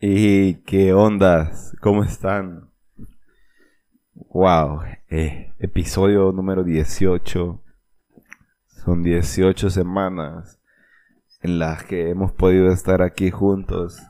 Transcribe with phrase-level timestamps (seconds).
[0.00, 1.76] ¿Y qué ondas?
[1.80, 2.70] ¿Cómo están?
[4.14, 7.62] Wow, eh, episodio número 18.
[8.66, 10.58] Son 18 semanas
[11.42, 14.02] en las que hemos podido estar aquí juntos.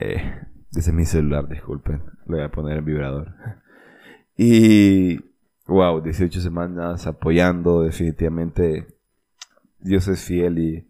[0.00, 0.40] Eh,
[0.72, 2.02] desde mi celular, disculpen.
[2.26, 3.32] Lo voy a poner en vibrador.
[4.36, 5.20] Y,
[5.66, 7.82] wow, 18 semanas apoyando.
[7.82, 8.86] Definitivamente,
[9.80, 10.88] Dios es fiel y,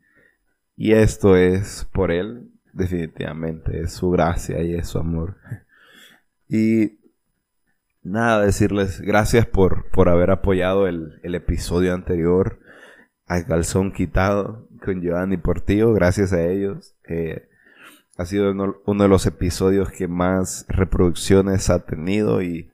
[0.77, 2.51] y esto es por Él.
[2.73, 5.37] Definitivamente, es su gracia y es su amor.
[6.49, 6.99] Y
[8.03, 12.61] nada, decirles gracias por, por haber apoyado el, el episodio anterior
[13.27, 15.93] al calzón quitado con Giovanni Portillo.
[15.93, 16.95] Gracias a ellos.
[17.09, 17.49] Eh,
[18.17, 22.71] ha sido uno, de los episodios que más reproducciones ha tenido y,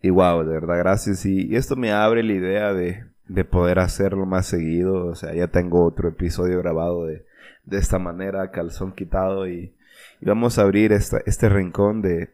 [0.00, 1.26] y wow, de verdad, gracias.
[1.26, 5.06] Y, esto me abre la idea de, de, poder hacerlo más seguido.
[5.06, 7.24] O sea, ya tengo otro episodio grabado de,
[7.64, 9.74] de esta manera, calzón quitado y,
[10.20, 12.30] y vamos a abrir esta, este rincón de,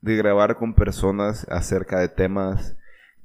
[0.00, 2.76] de grabar con personas acerca de temas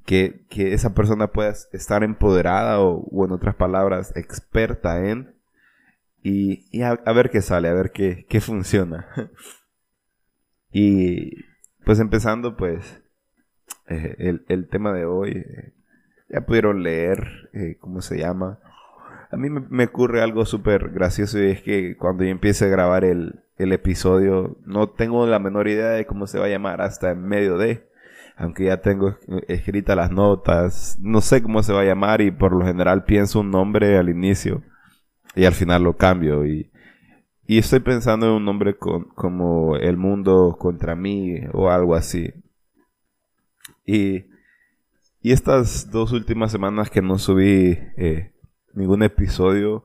[0.04, 5.34] que, que esa persona pueda estar empoderada o, o, en otras palabras, experta en.
[6.22, 9.06] Y, y a, ver qué sale, a ver qué, qué funciona.
[10.72, 11.44] y
[11.84, 13.02] pues empezando, pues,
[13.88, 15.72] eh, el, el, tema de hoy, eh,
[16.28, 18.58] ya pudieron leer eh, cómo se llama.
[19.30, 22.68] A mí me, me ocurre algo súper gracioso y es que cuando yo empiece a
[22.68, 26.80] grabar el, el episodio, no tengo la menor idea de cómo se va a llamar
[26.80, 27.88] hasta en medio de
[28.38, 29.16] aunque ya tengo
[29.48, 33.40] escritas las notas, no sé cómo se va a llamar y por lo general pienso
[33.40, 34.62] un nombre al inicio
[35.34, 36.70] y al final lo cambio y,
[37.46, 42.32] y estoy pensando en un nombre como El mundo contra mí o algo así.
[43.88, 44.26] Y,
[45.22, 48.32] y estas dos últimas semanas que no subí eh,
[48.74, 49.82] ningún episodio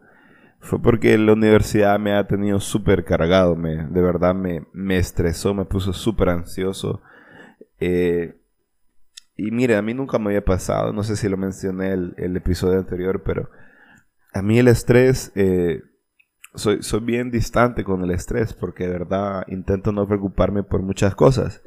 [0.59, 5.53] fue porque la universidad me ha tenido súper cargado, me, de verdad me, me estresó,
[5.53, 7.01] me puso súper ansioso.
[7.79, 8.35] Eh,
[9.37, 12.35] y mire, a mí nunca me había pasado, no sé si lo mencioné el, el
[12.35, 13.49] episodio anterior, pero
[14.33, 15.81] a mí el estrés, eh,
[16.55, 21.15] soy, soy bien distante con el estrés porque de verdad intento no preocuparme por muchas
[21.15, 21.61] cosas.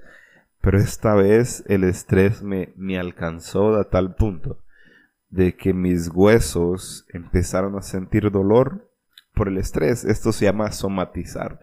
[0.67, 4.59] Pero esta vez el estrés me, me alcanzó a tal punto
[5.31, 8.91] de que mis huesos empezaron a sentir dolor
[9.33, 10.05] por el estrés.
[10.05, 11.61] Esto se llama somatizar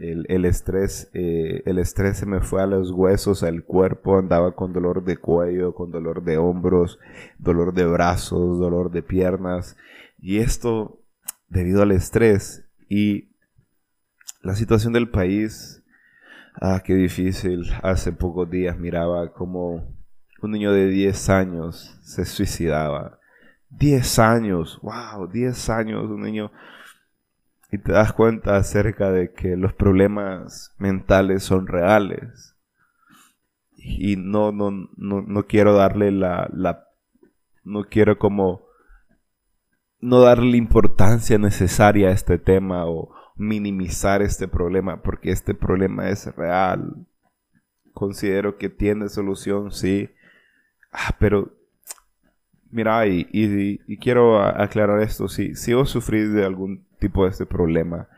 [0.00, 4.72] el, estrés, eh, el estrés se me fue a los huesos, al cuerpo, andaba con
[4.72, 6.98] dolor de cuello, con dolor de hombros,
[7.38, 9.76] dolor de brazos, dolor de piernas.
[10.18, 11.00] Y esto
[11.48, 13.28] debido al estrés y
[14.42, 15.79] la situación del país.
[16.54, 17.70] Ah, qué difícil.
[17.82, 19.94] Hace pocos días miraba como
[20.42, 23.18] un niño de 10 años se suicidaba.
[23.70, 26.50] 10 años, wow, 10 años, un niño
[27.72, 32.56] y te das cuenta acerca de que los problemas mentales son reales.
[33.76, 36.88] Y no, no, no, no quiero darle la, la,
[37.64, 38.66] no quiero como,
[40.00, 46.08] no darle la importancia necesaria a este tema o minimizar este problema, porque este problema
[46.10, 47.06] es real.
[47.92, 50.10] Considero que tiene solución, sí.
[50.92, 51.52] Ah, pero
[52.72, 58.08] Mira, y, quiero aclarar esto, si, si vos sufrís de algún tipo de este problema,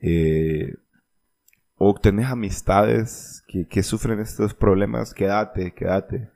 [0.00, 0.76] eh,
[1.76, 6.30] o tenés amistades que, que, sufren estos problemas, quédate, quédate.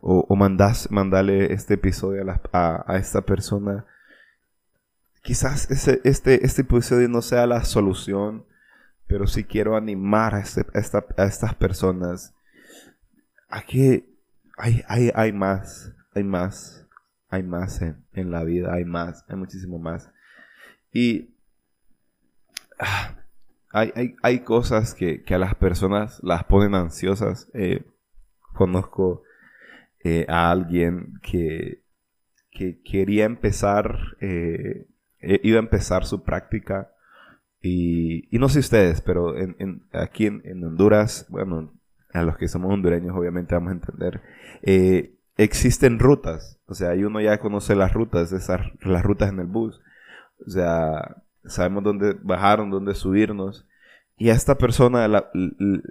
[0.00, 3.86] O, o mandale este episodio a, a, esta persona.
[5.22, 8.44] Quizás ese, este, este episodio no sea la solución,
[9.06, 12.34] pero sí quiero animar a, este, esta, a estas personas
[13.48, 14.08] a que
[14.56, 16.78] hay, hay, hay más, hay más
[17.28, 20.10] hay más en, en, la vida, hay más, hay muchísimo más.
[20.92, 21.30] Y
[22.78, 23.14] ah,
[23.70, 27.50] hay, hay, hay, cosas que, que, a las personas las ponen ansiosas.
[27.52, 27.84] Eh,
[28.54, 29.22] conozco
[30.02, 31.82] eh, a alguien que,
[32.50, 34.86] que quería empezar, eh,
[35.20, 36.92] iba a empezar su práctica.
[37.60, 41.72] Y, y no sé ustedes, pero en, en, aquí en, en, Honduras, bueno,
[42.12, 44.22] a los que somos hondureños obviamente vamos a entender,
[44.62, 46.58] eh, existen rutas.
[46.66, 49.80] O sea, ahí uno ya conoce las rutas, esas, las rutas en el bus.
[50.46, 53.66] O sea, sabemos dónde bajaron, dónde subirnos.
[54.16, 55.30] Y a esta persona la,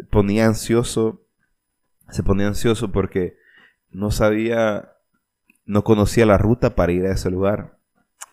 [0.09, 1.21] ponía ansioso,
[2.09, 3.37] se ponía ansioso porque
[3.89, 4.91] no sabía,
[5.65, 7.76] no conocía la ruta para ir a ese lugar.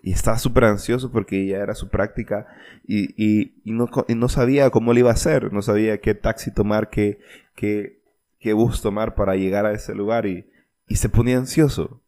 [0.06, 2.46] Y estaba súper ansioso porque ya era su práctica
[2.86, 6.14] y, y, y, no, y, no, sabía cómo le iba a hacer, no sabía qué
[6.14, 7.20] taxi tomar, qué,
[7.56, 8.02] qué,
[8.38, 10.26] qué bus tomar para llegar a ese lugar.
[10.26, 10.44] Y,
[10.90, 12.02] se ponía ansioso.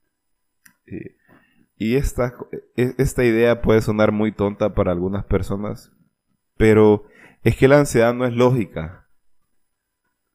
[1.78, 2.34] Y esta,
[2.76, 5.90] e, esta idea puede sonar muy tonta para algunas personas,
[6.58, 7.06] pero
[7.44, 9.06] es que la ansiedad no es lógica.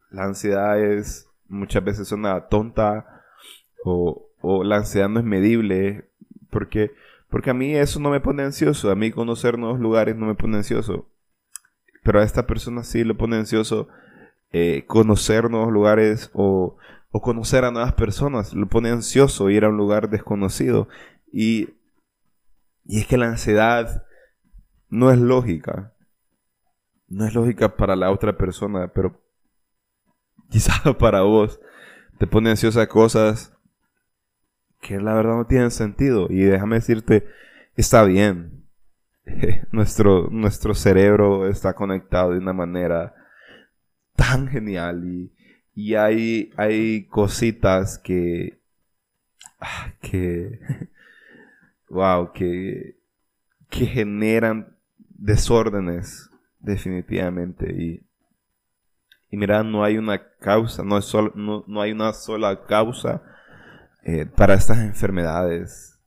[0.09, 3.21] La ansiedad es muchas veces una tonta
[3.85, 6.09] o, o la ansiedad no es medible
[6.49, 6.91] porque,
[7.31, 10.36] porque a mí eso no me pone ansioso, a mí conocer nuevos lugares no me
[10.36, 11.10] pone ansioso,
[12.04, 13.88] pero a esta persona sí le pone ansioso
[14.51, 16.75] eh, conocer nuevos lugares o,
[17.10, 20.89] o conocer a nuevas personas, le pone ansioso ir a un lugar desconocido.
[21.31, 21.69] Y,
[22.83, 24.06] y es que la ansiedad
[24.89, 25.94] no es lógica.
[27.07, 29.22] No es lógica para la otra persona, pero
[30.50, 31.62] quizás para vos.
[32.19, 33.57] Te pone ansiosa cosas
[34.81, 36.28] que la verdad no tienen sentido.
[36.30, 37.25] Y déjame decirte,
[37.75, 38.66] está bien.
[39.72, 43.13] nuestro, nuestro cerebro está conectado de una manera
[44.16, 45.31] tan genial y,
[45.74, 48.60] y hay, hay cositas que,
[49.60, 50.60] ah, que
[51.89, 52.98] wow, que,
[53.69, 56.30] que generan desórdenes
[56.60, 57.72] definitivamente.
[57.72, 58.01] Y,
[59.30, 63.22] y mira, no hay una causa, no, es no, no hay una sola causa
[64.03, 66.00] eh, para estas enfermedades.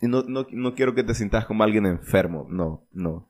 [0.00, 3.28] Y no, no, no quiero que te sientas como alguien enfermo, no, no.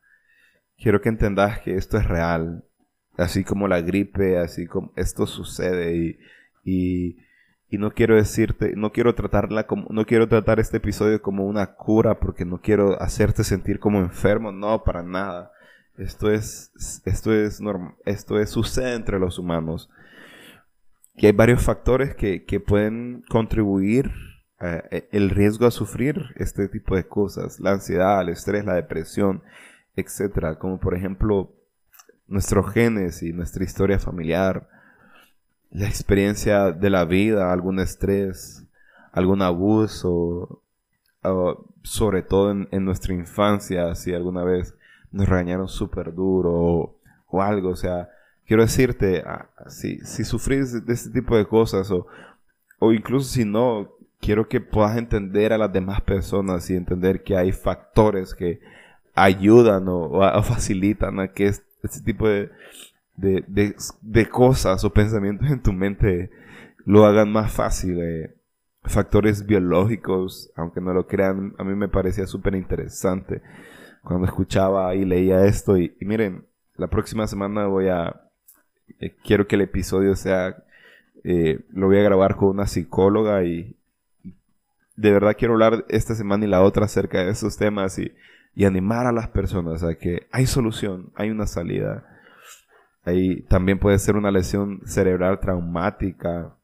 [0.76, 2.65] Quiero que entendas que esto es real,
[3.17, 6.19] así como la gripe, así como esto sucede
[6.65, 7.17] y,
[7.70, 11.75] y no quiero decirte, no quiero tratarla como, no quiero tratar este episodio como una
[11.75, 15.53] cura porque no quiero hacerte sentir como enfermo, no, para nada.
[15.99, 16.73] Esto es,
[17.05, 19.91] esto es normal, esto es, sucede entre los humanos.
[21.19, 24.11] Y hay varios factores que, que pueden contribuir
[24.61, 29.43] eh, el riesgo a sufrir este tipo de cosas, la ansiedad, el estrés, la depresión,
[29.94, 31.53] etcétera, como por ejemplo
[32.26, 34.69] nuestros genes y nuestra historia familiar,
[35.70, 38.64] la experiencia de la vida, algún estrés,
[39.12, 40.62] algún abuso,
[41.82, 44.75] sobre todo en, nuestra infancia, si alguna vez
[45.12, 48.09] nos regañaron súper duro o, algo, o sea,
[48.49, 52.09] quiero decirte, ah, si, si sufrís de este tipo de cosas o,
[52.81, 57.37] o incluso si no, quiero que puedas entender a las demás personas y entender que
[57.37, 58.61] hay factores que
[59.15, 62.50] ayudan o, facilitan a que este tipo de,
[63.17, 66.31] de, de, cosas o pensamientos en tu mente
[66.85, 68.00] lo hagan más fácil.
[68.00, 68.35] Eh,
[68.85, 73.43] factores biológicos, aunque no lo crean, a mí me parecía súper interesante
[74.03, 75.77] cuando escuchaba y leía esto.
[75.77, 76.47] Y, miren,
[76.77, 78.27] la próxima semana voy a...
[79.00, 80.64] Eh, quiero que el episodio sea...
[81.25, 83.76] Eh, lo voy a grabar con una psicóloga y,
[84.96, 88.12] de verdad quiero hablar esta semana y la otra acerca de esos temas y,
[88.55, 92.05] y animar a las personas a que hay solución, hay una salida.
[93.05, 96.56] Ahí también puede ser una lesión cerebral traumática.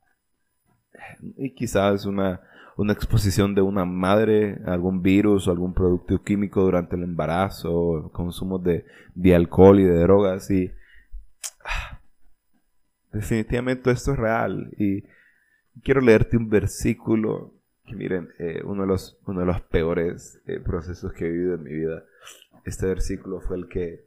[1.37, 2.41] Y quizás una,
[2.77, 8.11] una exposición de una madre a algún virus o algún producto químico durante el embarazo,
[8.13, 8.85] consumo de,
[9.15, 10.73] de alcohol y de drogas y
[11.65, 11.94] ah,
[13.15, 15.05] definitivamente esto es real y
[15.83, 17.55] quiero leerte un versículo
[17.87, 21.55] que miren, eh, uno, de los, uno de los peores eh, procesos que he vivido
[21.55, 22.05] en mi vida.
[22.65, 24.05] Este versículo fue el que,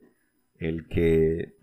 [0.58, 1.54] el que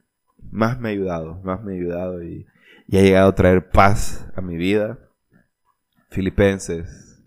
[0.50, 2.46] más me ha ayudado, más me ha ayudado y,
[2.92, 4.98] ha llegado a traer paz a mi vida.
[6.10, 7.20] Filipenses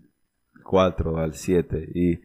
[0.64, 2.20] 4 al 7 y,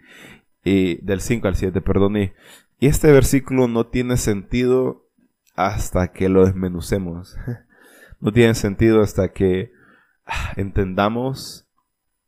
[0.63, 2.17] y del 5 al 7, perdón.
[2.17, 2.31] Y,
[2.79, 5.07] este versículo no tiene sentido
[5.55, 7.37] hasta que lo desmenucemos.
[8.23, 9.73] No tiene sentido hasta que
[10.25, 11.67] ah, entendamos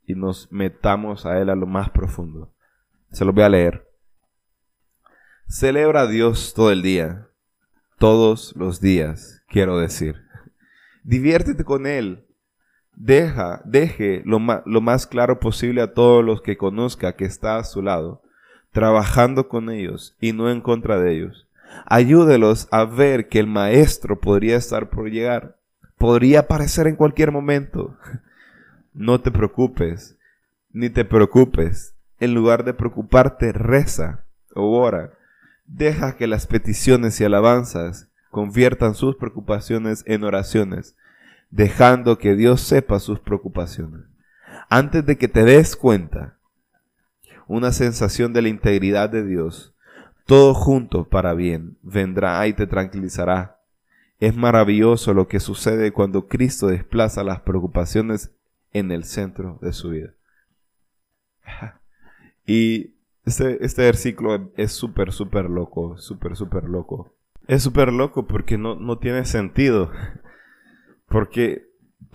[0.05, 2.53] y nos metamos a Él a lo más profundo.
[3.13, 3.87] Se lo voy a leer.
[5.47, 7.29] Celebra a Dios todo el día
[7.97, 10.21] todos los días, quiero decir.
[11.05, 12.25] Diviértete con Él.
[12.93, 17.63] Deja, deje lo, lo más claro posible a todos los que conozca que está a
[17.63, 18.21] su lado,
[18.73, 21.47] trabajando con ellos y no en contra de ellos.
[21.85, 25.55] Ayúdelos a ver que el maestro podría estar por llegar,
[25.97, 27.97] podría aparecer en cualquier momento.
[28.93, 30.17] No te preocupes,
[30.71, 31.93] ni te preocupes.
[32.19, 34.23] En lugar de preocuparte, reza
[34.53, 35.11] o ora
[35.65, 40.95] Deja que las peticiones y alabanzas conviertan sus preocupaciones en oraciones,
[41.49, 44.01] dejando que Dios sepa sus preocupaciones.
[44.69, 46.37] Antes de que te des cuenta,
[47.47, 49.73] una sensación de la integridad de Dios,
[50.25, 53.54] todo junto para bien, vendrá y te tranquilizará.
[54.19, 58.31] Es maravilloso lo que sucede cuando Cristo desplaza las preocupaciones
[58.71, 60.13] en el centro de su vida.
[62.47, 62.93] Y
[63.25, 67.11] este, este versículo es súper, súper loco, súper, súper loco.
[67.47, 69.91] Es súper loco porque no, no tiene sentido.
[71.07, 71.65] Porque,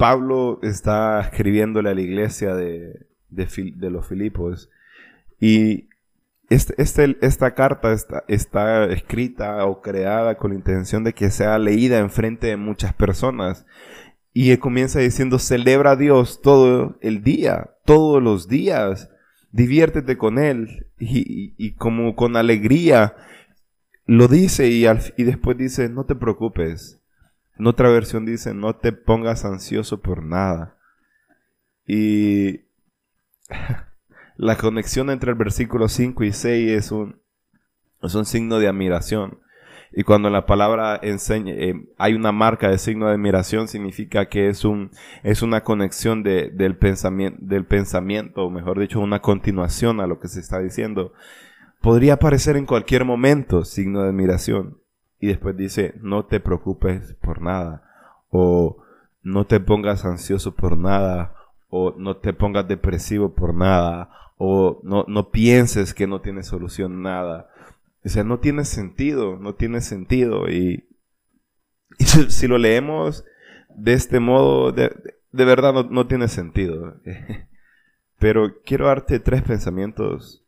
[0.01, 4.71] Pablo está escribiéndole a la iglesia de, de, los Filipos
[5.39, 5.90] y
[6.51, 7.93] este, este, esta carta
[8.27, 12.93] está, escrita o creada con la intención de que sea leída en frente de muchas
[12.93, 13.65] personas.
[14.33, 19.11] Y comienza diciendo, celebra a Dios todo el día, todos los días,
[19.53, 23.15] diviértete con Él y, como con alegría
[24.07, 27.01] lo dice y después dice, no te preocupes.
[27.57, 30.77] En otra versión dice, no te pongas ansioso por nada.
[31.87, 32.63] Y
[34.41, 37.21] la conexión entre el versículo 5 y 6 es un,
[38.03, 39.39] es un signo de admiración.
[39.93, 44.49] Y cuando la palabra enseña, eh, hay una marca de signo de admiración, significa que
[44.49, 44.93] es un,
[45.25, 46.79] es una conexión de, del
[47.39, 51.13] del pensamiento, o mejor dicho, una continuación a lo que se está diciendo
[51.81, 54.79] podría aparecer en cualquier momento signo de admiración.
[55.19, 57.83] Y después dice, no te preocupes por nada.
[58.31, 58.79] O
[59.23, 61.35] no te pongas ansioso por nada.
[61.69, 64.11] O no te pongas depresivo por nada.
[64.43, 67.51] O no, no pienses que no tiene solución nada.
[68.03, 70.49] O sea, no tiene sentido, no tiene sentido.
[70.49, 70.89] Y,
[71.99, 73.23] si lo leemos
[73.69, 74.97] de este modo, de,
[75.31, 76.97] de verdad no, no tiene sentido.
[78.19, 80.43] Pero quiero darte tres pensamientos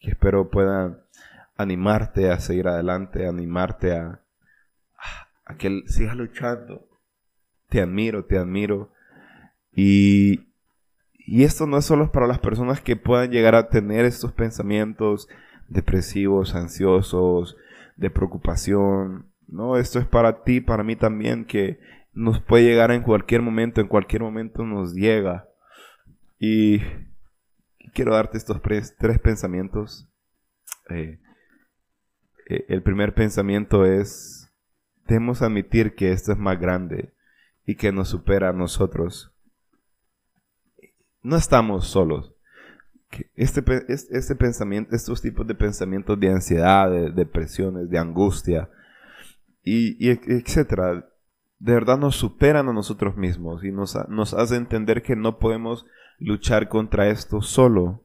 [0.00, 1.00] que espero puedan
[1.56, 4.20] animarte a seguir adelante, animarte a,
[5.46, 6.86] a que sigas luchando.
[7.70, 8.92] Te admiro, te admiro.
[9.72, 10.49] Y,
[11.30, 15.28] y esto no es solo para las personas que puedan llegar a tener estos pensamientos
[15.68, 17.56] depresivos, ansiosos,
[17.96, 19.30] de preocupación.
[19.46, 21.78] No, esto es para ti, para mí también, que
[22.12, 25.48] nos puede llegar en cualquier momento, en cualquier momento nos llega.
[26.40, 26.80] Y
[27.94, 30.08] quiero darte estos tres, pensamientos.
[30.88, 31.20] Eh,
[32.48, 34.52] eh, el primer pensamiento es,
[35.06, 37.14] debemos admitir que esto es más grande
[37.64, 39.32] y que nos supera a nosotros.
[41.22, 42.32] No estamos solos.
[43.34, 48.68] Este, este pensamiento, estos tipos de pensamientos de ansiedad, de depresiones, de angustia,
[49.62, 51.06] y, etcétera,
[51.58, 55.86] de verdad nos superan a nosotros mismos y nos, nos hace entender que no podemos
[56.18, 58.02] luchar contra esto solo.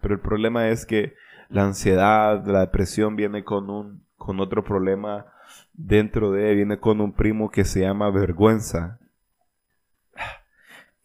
[0.00, 1.14] Pero el problema es que
[1.48, 5.24] la ansiedad, la depresión viene con un con otro problema
[5.72, 8.98] dentro de viene con un primo que se llama vergüenza.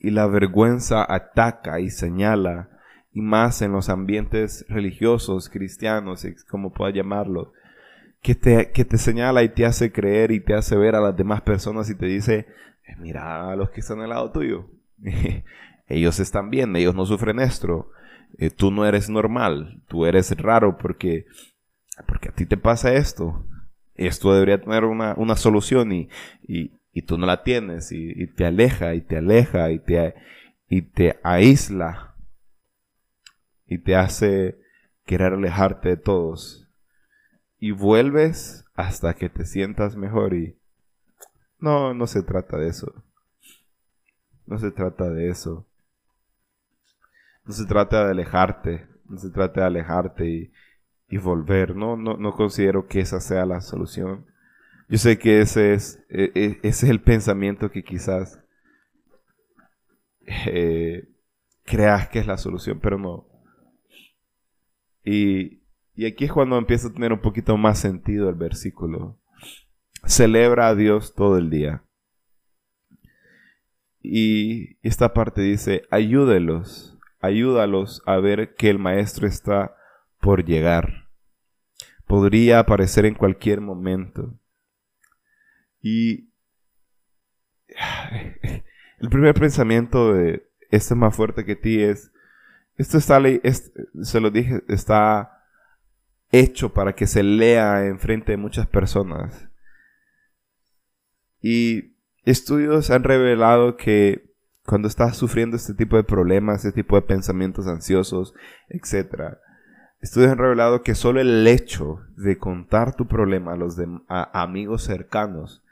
[0.04, 2.70] Y la vergüenza ataca y señala,
[3.12, 7.54] y más en los ambientes religiosos, cristianos, como pueda llamarlo,
[8.22, 11.16] que te, que te señala y te hace creer y te hace ver a las
[11.16, 12.48] demás personas y te dice,
[12.86, 14.70] eh, mira a los que están al lado tuyo.
[15.88, 17.90] ellos están bien, ellos no sufren esto.
[18.38, 21.28] Eh, tú no eres normal, tú eres raro porque,
[22.08, 23.46] porque a ti te pasa esto.
[23.96, 26.10] Esto debería tener una, una solución y,
[26.46, 30.16] y, y, tú no la tienes y, te aleja y te aleja y te,
[30.68, 32.16] y te aísla
[33.66, 34.60] y te hace
[35.06, 36.70] querer alejarte de todos.
[37.60, 40.60] Y vuelves hasta que te sientas mejor y
[41.60, 42.94] no, no se trata de eso.
[44.46, 45.66] No se trata de eso.
[47.46, 50.52] No se trata de alejarte, no se trata de alejarte y,
[51.10, 51.76] y volver.
[51.76, 54.26] No, no, no considero que esa sea la solución.
[54.94, 58.40] Yo sé que ese es, e, e, ese es el pensamiento que quizás
[60.46, 61.10] eh,
[61.64, 63.28] creas que es la solución, pero no.
[65.04, 65.64] Y,
[65.96, 69.18] y aquí es cuando empieza a tener un poquito más sentido el versículo.
[70.06, 71.84] Celebra a Dios todo el día.
[74.00, 79.76] Y esta parte dice, ayúdelos ayúdalos a ver que el maestro está
[80.22, 81.10] por llegar.
[82.06, 84.38] Podría aparecer en cualquier momento.
[85.84, 86.30] Y
[89.00, 92.12] el primer pensamiento de este es más fuerte que ti es,
[92.78, 93.22] esto está,
[94.02, 95.44] se lo dije, está
[96.32, 99.48] hecho para que se lea en frente de muchas personas.
[101.40, 104.34] Y estudios han revelado que
[104.66, 108.34] cuando estás sufriendo este tipo de problemas, este tipo de pensamientos ansiosos,
[108.70, 109.36] etc.
[110.00, 115.63] Estudios han revelado que solo el hecho de contar tu problema a los amigos cercanos,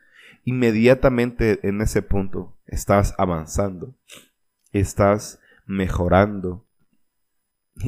[0.43, 3.95] inmediatamente en ese punto estás avanzando,
[4.71, 6.65] estás mejorando.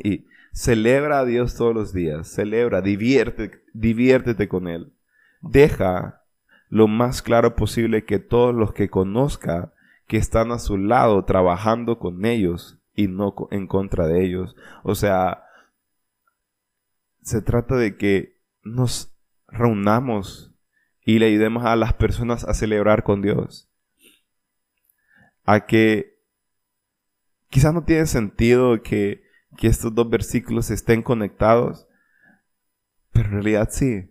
[0.04, 4.94] Y celebra a Dios todos los días, celebra, divierte, diviértete con Él.
[5.42, 6.24] Deja
[6.70, 9.74] lo más claro posible que todos los que conozca
[10.08, 14.56] que están a su lado trabajando con ellos y no en contra de ellos.
[14.84, 15.44] O sea,
[17.22, 19.16] se trata de que nos
[19.48, 20.53] reunamos
[21.06, 23.70] y le ayudemos a las personas a celebrar con Dios.
[25.46, 26.18] a que
[27.50, 29.24] quizás no tiene sentido que,
[29.58, 31.88] que estos dos versículos estén conectados,
[33.12, 34.10] pero en realidad sí.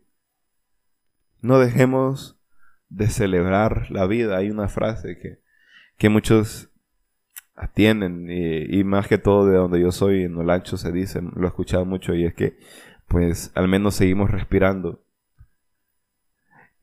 [1.41, 2.39] No dejemos
[2.91, 4.37] de celebrar la vida.
[4.37, 5.41] Hay una frase que,
[5.97, 6.71] que muchos
[7.55, 11.45] atienden y, y, más que todo de donde yo soy, en Olancho se dice, lo
[11.45, 12.59] he escuchado mucho y es que
[13.09, 15.03] pues al menos seguimos respirando.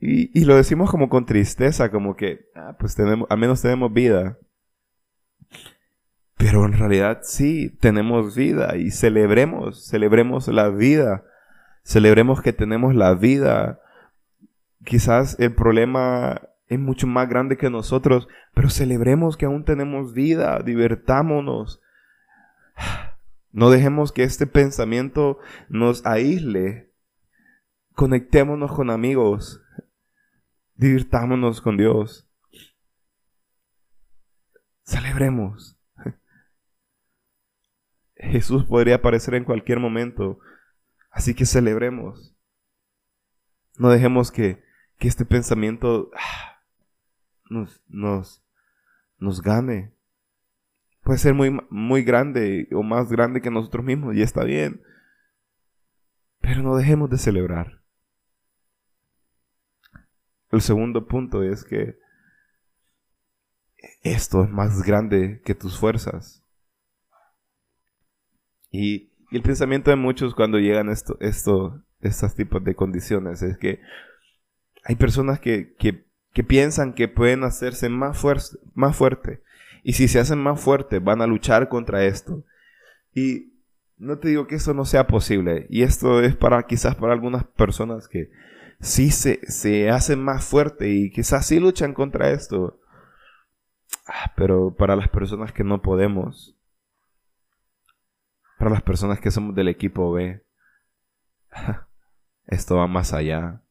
[0.01, 4.37] Y, lo decimos como con tristeza, como que, ah, pues tenemos, al menos tenemos vida.
[6.37, 11.25] Pero en realidad sí, tenemos vida y celebremos, celebremos la vida,
[11.83, 13.81] celebremos que tenemos la vida.
[14.85, 20.61] Quizás el problema es mucho más grande que nosotros, pero celebremos que aún tenemos vida,
[20.63, 21.81] divertámonos.
[23.51, 26.93] No dejemos que este pensamiento nos aísle.
[27.95, 29.61] Conectémonos con amigos,
[30.79, 32.25] divirtámonos con Dios.
[34.83, 35.77] Celebremos.
[38.15, 40.39] Jesús podría aparecer en cualquier momento,
[41.11, 42.33] así que celebremos.
[43.77, 44.63] No dejemos que,
[44.97, 46.63] que este pensamiento ah,
[47.49, 48.41] nos, nos,
[49.17, 49.93] nos gane.
[51.03, 54.81] Puede ser muy, muy grande o más grande que nosotros mismos y está bien.
[56.39, 57.78] Pero no dejemos de celebrar.
[60.51, 61.97] El segundo punto es que
[64.01, 66.43] esto es más grande que tus fuerzas.
[68.71, 73.79] Y, el pensamiento de muchos cuando llegan esto, esto, estos tipos de condiciones es que
[74.83, 75.75] hay personas que,
[76.47, 79.43] piensan que pueden hacerse más, fuerte, más fuerte.
[79.83, 82.43] Y si se hacen más fuertes, van a luchar contra esto.
[83.13, 83.53] Y
[83.97, 85.67] no te digo que eso no sea posible.
[85.69, 88.31] Y esto es para quizás para algunas personas que,
[88.79, 92.79] sí se, se hacen más fuerte y quizás sí luchan contra esto.
[94.07, 96.57] Ah, pero para las personas que no podemos,
[98.57, 100.43] para las personas que somos del equipo B,
[102.47, 103.61] esto va más allá.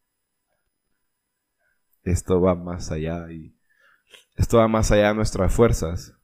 [2.04, 3.54] Esto va más allá y
[4.36, 6.14] esto va más allá de nuestras fuerzas.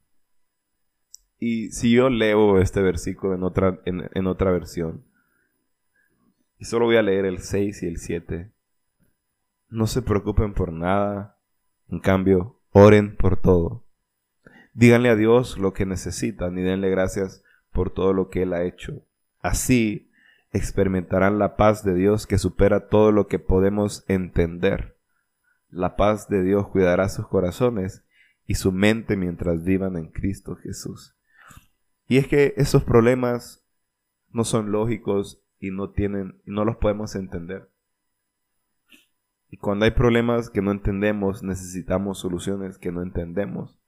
[1.38, 5.04] Y si yo leo este versículo en otra, en, en otra versión,
[6.58, 8.53] y solo voy a leer el 6 y el 7,
[9.74, 11.36] no se preocupen por nada,
[11.88, 13.84] en cambio, oren por todo.
[14.72, 18.62] Díganle a Dios lo que necesitan y denle gracias por todo lo que Él ha
[18.62, 19.04] hecho.
[19.40, 20.12] Así
[20.52, 24.96] experimentarán la paz de Dios que supera todo lo que podemos entender.
[25.70, 28.04] La paz de Dios cuidará sus corazones
[28.46, 31.16] y su mente mientras vivan en Cristo Jesús.
[32.06, 33.64] Y es que esos problemas
[34.30, 37.73] no son lógicos y no tienen, no los podemos entender.
[39.54, 43.80] Y cuando hay problemas que no entendemos, necesitamos soluciones que no entendemos.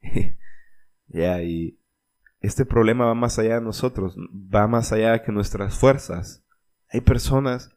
[1.08, 1.78] Ya, y
[2.40, 6.44] este problema va más allá de nosotros, va más allá que nuestras fuerzas.
[6.88, 7.70] Hay personas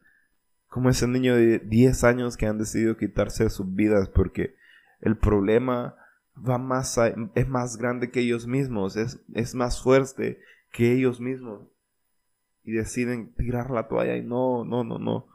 [0.67, 4.55] como ese niño de 10 años que han decidido quitarse sus vidas porque
[5.01, 5.95] el problema
[6.35, 6.97] va más
[7.35, 10.39] es más grande que ellos mismos, es, es más fuerte
[10.71, 11.67] que ellos mismos
[12.63, 15.27] y deciden tirar la toalla y no, no, no, no.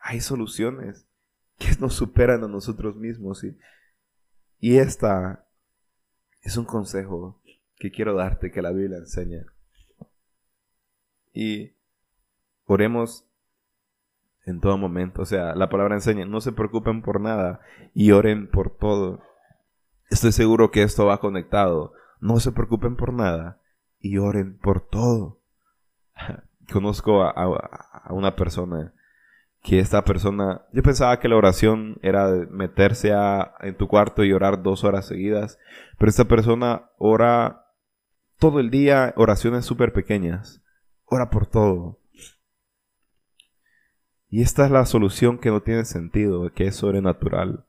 [0.00, 1.06] Hay soluciones
[1.58, 3.56] que nos superan a nosotros mismos y,
[4.58, 5.46] y esta
[6.42, 7.42] es un consejo
[7.76, 9.44] que quiero darte que la Biblia enseña.
[11.32, 11.72] Y
[12.64, 13.28] oremos
[14.48, 15.22] en todo momento.
[15.22, 17.60] O sea, la palabra enseña, no se preocupen por nada
[17.94, 19.22] y oren por todo.
[20.10, 21.92] Estoy seguro que esto va conectado.
[22.20, 23.60] No se preocupen por nada
[24.00, 25.37] y oren por todo.
[26.72, 28.92] conozco a, una persona
[29.62, 34.32] que esta persona, yo pensaba que la oración era meterse a, en tu cuarto y
[34.32, 35.58] orar dos horas seguidas,
[35.98, 37.66] pero esta persona ora
[38.38, 40.62] todo el día oraciones súper pequeñas,
[41.04, 41.98] ora por todo.
[44.30, 47.64] Y esta es la solución que no tiene sentido, que es sobrenatural.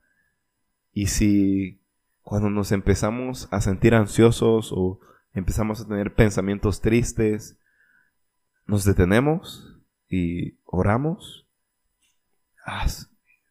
[0.91, 1.81] Y si
[2.21, 4.99] cuando nos empezamos a sentir ansiosos o
[5.33, 7.57] empezamos a tener pensamientos tristes,
[8.69, 9.75] nos detenemos
[10.07, 11.47] y oramos.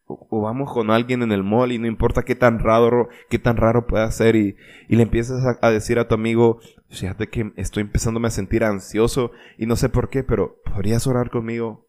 [0.05, 3.57] o, vamos con alguien en el mall y no importa qué tan raro, qué tan
[3.57, 4.55] raro pueda ser y,
[4.87, 9.65] le empiezas a, decir a tu amigo, fíjate que estoy empezándome a sentir ansioso y
[9.65, 11.87] no sé por qué, pero ¿podrías orar conmigo?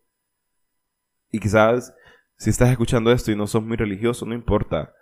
[1.31, 1.95] Y quizás
[2.37, 4.93] si estás escuchando esto y no sos muy religioso, no importa.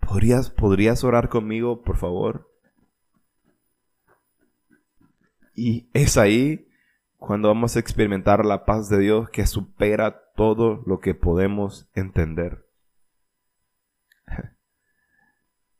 [0.00, 2.50] ¿Podrías, ¿Podrías orar conmigo, por favor?
[5.54, 6.71] Y es ahí
[7.22, 12.66] cuando vamos a experimentar la paz de Dios que supera todo lo que podemos entender.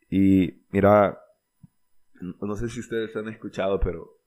[0.09, 1.19] y mira,
[2.41, 4.21] no sé si ustedes han escuchado, pero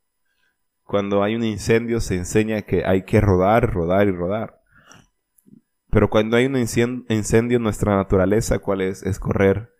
[0.83, 4.61] cuando hay un incendio se enseña que hay que rodar, rodar y rodar.
[5.91, 9.03] Pero cuando hay un incendio, nuestra naturaleza, ¿cuál es?
[9.03, 9.71] Es correr.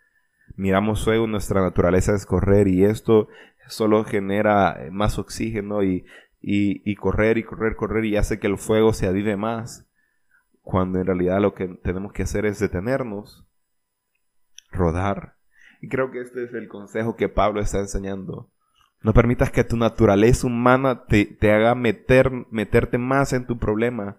[0.56, 3.28] Miramos fuego, nuestra naturaleza es correr y esto
[3.68, 6.06] solo genera más oxígeno y,
[6.48, 9.88] y correr y correr, correr y hace que el fuego se avive más.
[10.62, 13.46] Cuando en realidad lo que tenemos que hacer es detenernos,
[14.72, 15.36] rodar.
[15.82, 18.50] Y creo que este es el consejo que Pablo está enseñando.
[19.02, 24.18] No permitas que tu naturaleza humana te, haga meter, meterte más en tu problema.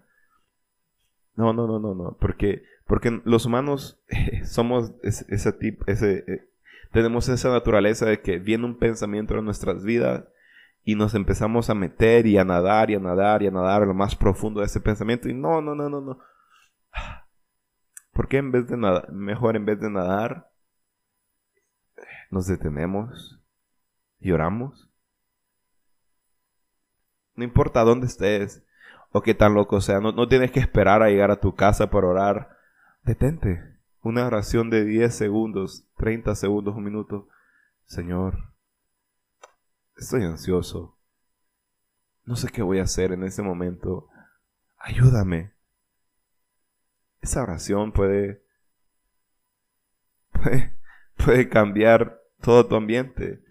[1.35, 2.17] No, no, no, no, no.
[2.19, 4.01] Porque, porque los humanos
[4.45, 6.49] somos ese, tipo, ese, eh,
[6.91, 10.23] tenemos esa naturaleza de que viene un pensamiento en nuestras vidas
[10.87, 13.85] y nos empezamos a meter y a nadar y a nadar y a nadar a
[13.85, 15.27] lo más profundo de ese pensamiento.
[15.27, 16.17] Y no, no, no, no, no.
[18.13, 20.49] ¿Por qué en vez de nadar, mejor en vez de nadar,
[22.31, 23.37] nos detenemos
[24.21, 24.89] y oramos.
[27.35, 28.65] No importa dónde estés
[29.11, 31.89] o qué tan loco sea, no, no tienes que esperar a llegar a tu casa
[31.89, 32.57] para orar.
[33.03, 33.61] Detente.
[34.03, 37.27] Una oración de 10 segundos, 30 segundos, un minuto.
[37.87, 38.53] Señor,
[39.97, 40.97] estoy ansioso.
[42.23, 44.09] No sé qué voy a hacer en ese momento.
[44.77, 45.53] Ayúdame.
[47.21, 48.43] Esa oración puede,
[50.31, 50.77] puede,
[51.15, 53.47] puede cambiar todo tu ambiente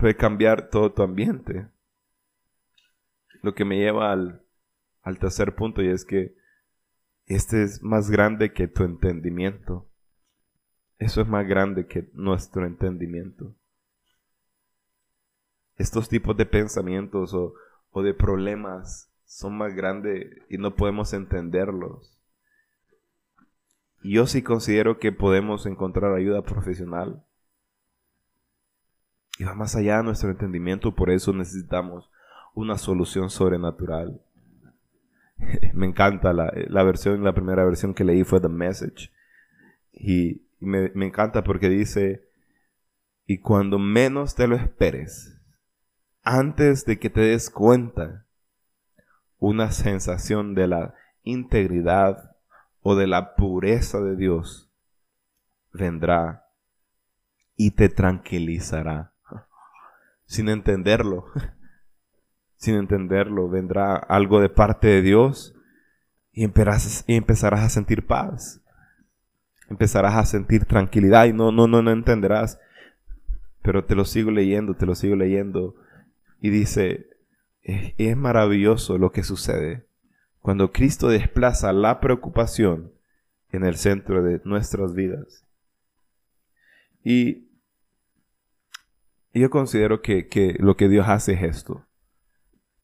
[0.00, 1.68] puede cambiar todo tu ambiente.
[3.42, 4.42] Lo que me lleva al,
[5.02, 6.34] al tercer punto y es que
[7.26, 9.88] este es más grande que tu entendimiento.
[10.98, 13.54] Eso es más grande que nuestro entendimiento.
[15.80, 17.54] Estos tipos de pensamientos o,
[18.02, 22.18] de problemas son más grandes y no podemos entenderlos.
[24.02, 27.24] Yo sí considero que podemos encontrar ayuda profesional
[29.38, 32.10] y va más allá de nuestro entendimiento, por eso necesitamos
[32.54, 34.20] una solución sobrenatural.
[35.72, 39.10] me encanta la, versión, la primera versión que leí fue The Message.
[39.94, 42.28] Y, me encanta porque dice,
[43.26, 45.39] y cuando menos te lo esperes,
[46.22, 48.26] antes de que te des cuenta,
[49.38, 52.36] una sensación de la integridad
[52.82, 54.70] o de la pureza de Dios
[55.72, 56.46] vendrá
[57.56, 59.10] y te tranquilizará
[60.30, 61.24] sin entenderlo.
[62.56, 65.56] sin entenderlo, vendrá algo de parte de Dios
[66.32, 68.62] y empezarás, a sentir paz.
[69.68, 72.60] Empezarás a sentir tranquilidad y no, no, no, no entenderás.
[73.62, 75.74] Pero te lo sigo leyendo, te lo sigo leyendo.
[76.40, 77.08] Y dice,
[77.62, 79.86] es maravilloso lo que sucede
[80.40, 82.92] cuando Cristo desplaza la preocupación
[83.52, 85.44] en el centro de nuestras vidas.
[87.04, 87.48] Y
[89.32, 91.86] yo considero que, lo que Dios hace es esto.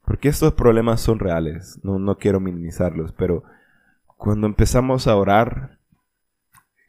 [0.05, 3.43] Porque estos problemas son reales, no, no quiero minimizarlos, pero
[4.07, 5.79] cuando empezamos a orar,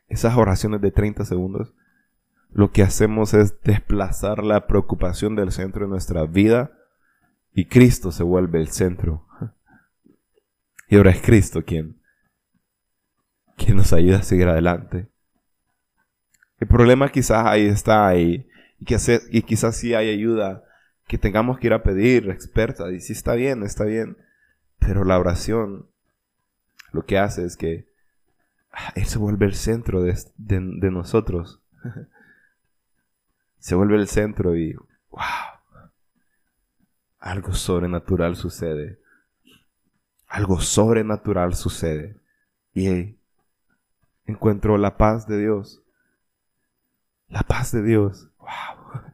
[0.07, 1.73] esas oraciones de 30 segundos,
[2.51, 6.71] lo que hacemos es desplazar la preocupación del centro de nuestra vida
[7.53, 9.25] y Cristo se vuelve el centro.
[10.89, 11.99] Y ahora es Cristo quien,
[13.57, 15.09] quien nos ayuda a seguir adelante.
[16.59, 18.47] El problema quizás ahí está ahí
[18.79, 18.97] y, que
[19.31, 20.63] y quizás sí hay ayuda
[21.07, 24.17] que tengamos que ir a pedir experta y sí está bien, está bien,
[24.79, 25.87] pero la oración
[26.91, 27.87] lo que hace es que
[28.71, 31.61] ah, Él se vuelve el centro de nosotros.
[33.59, 34.73] se vuelve el centro y
[35.09, 35.21] wow,
[37.19, 38.99] algo sobrenatural sucede.
[40.27, 42.19] Algo sobrenatural sucede.
[42.73, 43.17] Y
[44.25, 45.81] encuentro la paz de Dios.
[47.27, 48.29] La paz de Dios.
[48.39, 49.01] Wow.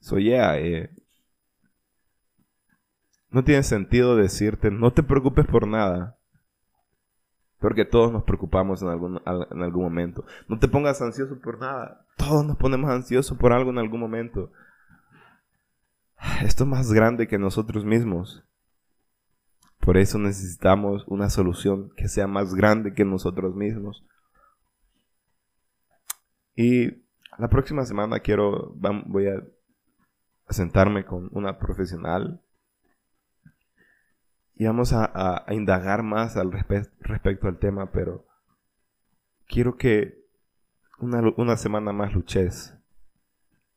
[0.00, 0.90] So yeah, eh,
[3.30, 6.18] no tiene sentido decirte, no te preocupes por nada.
[7.62, 10.24] Porque todos nos preocupamos en algún, en algún momento.
[10.48, 12.04] No te pongas ansioso por nada.
[12.16, 14.50] Todos nos ponemos ansiosos por algo en algún momento.
[16.42, 18.44] Esto es más grande que nosotros mismos.
[19.78, 24.04] Por eso necesitamos una solución que sea más grande que nosotros mismos.
[26.56, 27.04] Y
[27.38, 28.74] la próxima semana quiero,
[29.06, 29.40] voy a
[30.48, 32.42] sentarme con una profesional
[34.54, 38.26] y vamos a, indagar más al respecto al tema, pero
[39.46, 40.22] quiero que
[40.98, 42.74] una, semana más luches,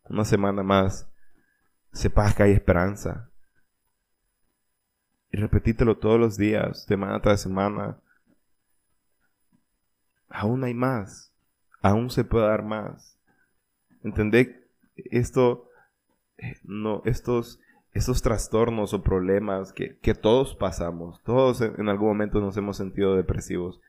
[0.03, 1.09] una semana más
[1.91, 3.29] sepas que hay esperanza.
[5.31, 7.97] Y repetítelo todos los días, semana tras semana.
[10.29, 11.33] aún hay más,
[11.81, 13.17] aún se puede dar más.
[14.03, 15.69] Entendé esto,
[16.37, 17.59] eh, no, estos,
[17.95, 23.15] estos trastornos o problemas que, que todos pasamos, todos en algún momento nos hemos sentido
[23.15, 23.79] depresivos,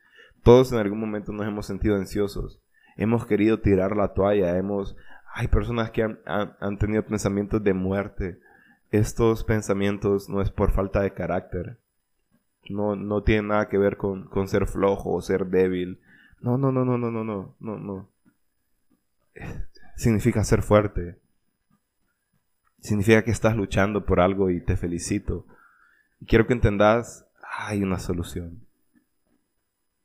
[0.43, 2.61] todos en algún momento nos hemos sentido ansiosos,
[2.95, 4.95] hemos querido tirar la toalla, hemos,
[5.33, 8.39] hay personas que han, han, tenido pensamientos de muerte.
[8.91, 11.77] Estos pensamientos no es por falta de carácter.
[12.69, 15.99] No, no tiene nada que ver con, con ser flojo o ser débil.
[16.39, 18.09] No, no, no, no, no, no, no, no, no.
[19.97, 21.19] Significa ser fuerte.
[22.79, 25.45] Significa que estás luchando por algo y te felicito.
[26.27, 27.25] quiero que entendas,
[27.57, 28.65] hay una solución.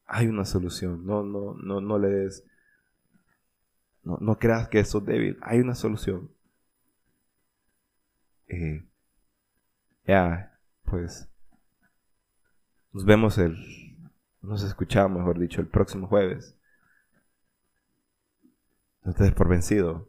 [0.07, 1.07] Hay una solución.
[1.07, 2.45] No, no, no, no le des
[4.05, 5.39] no, no creas que eso es débil.
[5.43, 6.31] Hay una solución.
[8.49, 8.85] Eh,
[10.07, 11.29] ya, pues.
[12.93, 13.57] Nos vemos el.
[14.43, 16.57] Nos escuchamos, mejor dicho, el próximo jueves.
[19.05, 20.09] No te des por vencido.